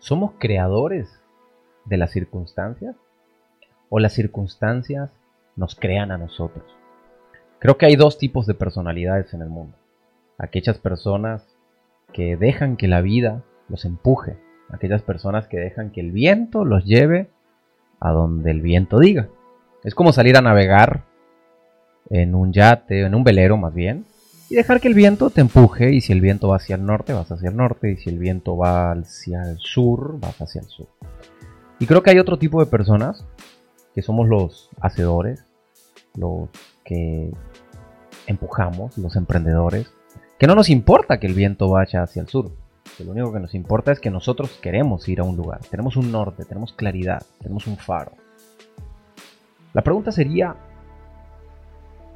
[0.00, 1.20] ¿Somos creadores
[1.84, 2.96] de las circunstancias?
[3.90, 5.10] ¿O las circunstancias
[5.56, 6.64] nos crean a nosotros?
[7.58, 9.76] Creo que hay dos tipos de personalidades en el mundo.
[10.38, 11.54] Aquellas personas
[12.14, 14.38] que dejan que la vida los empuje.
[14.70, 17.28] Aquellas personas que dejan que el viento los lleve
[18.00, 19.28] a donde el viento diga.
[19.84, 21.04] Es como salir a navegar
[22.08, 24.06] en un yate, en un velero más bien,
[24.50, 27.12] y dejar que el viento te empuje y si el viento va hacia el norte,
[27.12, 30.66] vas hacia el norte y si el viento va hacia el sur, vas hacia el
[30.66, 30.88] sur.
[31.78, 33.24] Y creo que hay otro tipo de personas
[33.94, 35.44] que somos los hacedores,
[36.16, 36.48] los
[36.84, 37.30] que
[38.26, 39.92] empujamos, los emprendedores,
[40.36, 42.50] que no nos importa que el viento vaya hacia el sur.
[42.98, 46.10] Lo único que nos importa es que nosotros queremos ir a un lugar, tenemos un
[46.10, 48.12] norte, tenemos claridad, tenemos un faro.
[49.74, 50.56] La pregunta sería,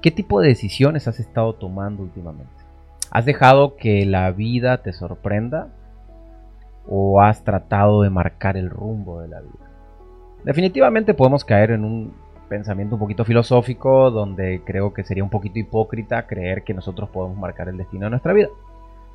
[0.00, 2.52] ¿Qué tipo de decisiones has estado tomando últimamente?
[3.10, 5.68] ¿Has dejado que la vida te sorprenda?
[6.86, 9.70] ¿O has tratado de marcar el rumbo de la vida?
[10.44, 12.14] Definitivamente podemos caer en un
[12.48, 17.36] pensamiento un poquito filosófico donde creo que sería un poquito hipócrita creer que nosotros podemos
[17.36, 18.48] marcar el destino de nuestra vida.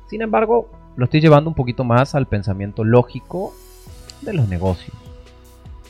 [0.08, 3.54] Sin embargo, lo estoy llevando un poquito más al pensamiento lógico
[4.20, 4.96] de los negocios.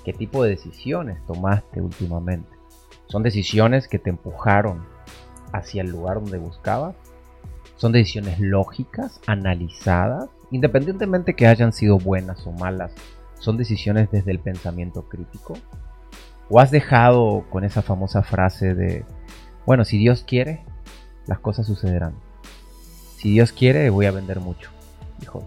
[0.04, 2.53] ¿Qué tipo de decisiones tomaste últimamente?
[3.06, 4.84] Son decisiones que te empujaron
[5.52, 6.96] hacia el lugar donde buscabas.
[7.76, 12.92] Son decisiones lógicas, analizadas, independientemente que hayan sido buenas o malas.
[13.38, 15.54] Son decisiones desde el pensamiento crítico.
[16.48, 19.04] ¿O has dejado con esa famosa frase de,
[19.66, 20.62] bueno, si Dios quiere,
[21.26, 22.14] las cosas sucederán?
[23.16, 24.70] Si Dios quiere, voy a vender mucho.
[25.22, 25.46] Híjole.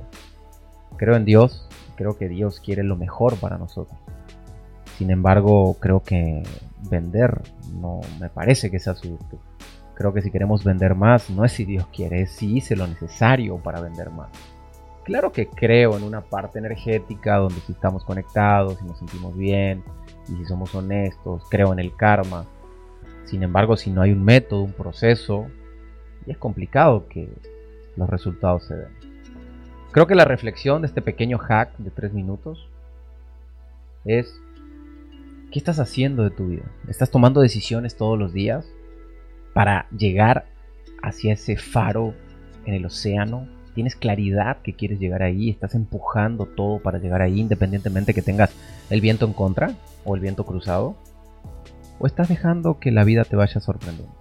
[0.98, 3.98] Creo en Dios, creo que Dios quiere lo mejor para nosotros.
[4.98, 6.44] Sin embargo, creo que
[6.89, 7.42] vender
[7.73, 9.38] no me parece que sea su virtud.
[9.95, 12.86] Creo que si queremos vender más, no es si Dios quiere, es si hice lo
[12.86, 14.30] necesario para vender más.
[15.03, 19.83] Claro que creo en una parte energética donde si estamos conectados, y nos sentimos bien,
[20.28, 22.45] y si somos honestos, creo en el karma.
[23.25, 25.48] Sin embargo, si no hay un método, un proceso,
[26.27, 27.30] es complicado que
[27.95, 28.89] los resultados se den.
[29.92, 32.70] Creo que la reflexión de este pequeño hack de tres minutos
[34.05, 34.39] es
[35.52, 36.64] ¿Qué estás haciendo de tu vida?
[36.90, 38.66] ¿Estás tomando decisiones todos los días
[39.54, 40.48] para llegar
[41.02, 42.14] hacia ese faro
[42.66, 43.48] en el océano?
[43.74, 45.50] ¿Tienes claridad que quieres llegar ahí?
[45.50, 48.54] ¿Estás empujando todo para llegar ahí independientemente que tengas
[48.90, 49.72] el viento en contra
[50.04, 50.98] o el viento cruzado?
[51.98, 54.14] ¿O estás dejando que la vida te vaya sorprendiendo?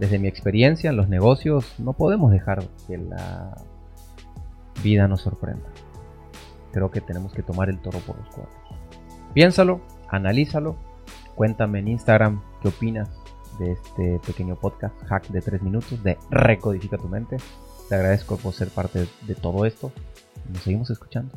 [0.00, 3.56] Desde mi experiencia en los negocios no podemos dejar que la
[4.82, 5.68] vida nos sorprenda.
[6.72, 8.56] Creo que tenemos que tomar el toro por los cuernos.
[9.34, 10.76] Piénsalo, analízalo.
[11.34, 13.08] Cuéntame en Instagram qué opinas
[13.58, 17.36] de este pequeño podcast, hack de 3 minutos, de Recodifica tu mente.
[17.88, 19.92] Te agradezco por ser parte de todo esto.
[20.52, 21.32] Nos seguimos escuchando.